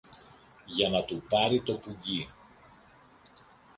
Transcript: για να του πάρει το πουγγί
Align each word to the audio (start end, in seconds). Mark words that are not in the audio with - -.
για 0.65 0.89
να 0.89 1.03
του 1.03 1.23
πάρει 1.29 1.61
το 1.61 1.75
πουγγί 1.77 2.27